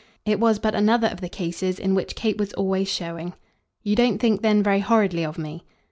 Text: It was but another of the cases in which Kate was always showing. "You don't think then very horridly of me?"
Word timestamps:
It 0.25 0.39
was 0.39 0.57
but 0.57 0.73
another 0.73 1.05
of 1.09 1.21
the 1.21 1.29
cases 1.29 1.77
in 1.77 1.93
which 1.93 2.15
Kate 2.15 2.39
was 2.39 2.53
always 2.53 2.87
showing. 2.91 3.33
"You 3.83 3.95
don't 3.95 4.17
think 4.17 4.41
then 4.41 4.63
very 4.63 4.79
horridly 4.79 5.23
of 5.23 5.37
me?" 5.37 5.63